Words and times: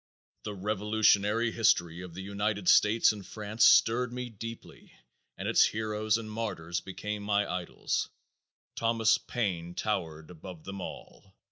The 0.45 0.55
revolutionary 0.55 1.51
history 1.51 2.01
of 2.01 2.15
the 2.15 2.23
United 2.23 2.67
States 2.67 3.11
and 3.11 3.23
France 3.23 3.63
stirred 3.63 4.11
me 4.11 4.29
deeply 4.31 4.93
and 5.37 5.47
its 5.47 5.63
heroes 5.63 6.17
and 6.17 6.31
martyrs 6.31 6.81
became 6.81 7.21
my 7.21 7.45
idols. 7.47 8.09
Thomas 8.75 9.19
Paine 9.19 9.75
towered 9.75 10.31
above 10.31 10.63
them 10.63 10.81
all. 10.81 11.35